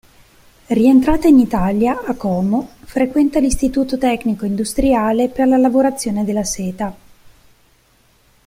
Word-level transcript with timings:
Rientrata 0.65 1.27
in 1.27 1.37
Italia, 1.37 2.01
a 2.03 2.15
Como, 2.15 2.69
frequenta 2.85 3.37
l'Istituto 3.37 3.99
tecnico-industriale 3.99 5.29
per 5.29 5.47
la 5.47 5.57
lavorazione 5.57 6.23
della 6.25 6.43
seta. 6.43 6.97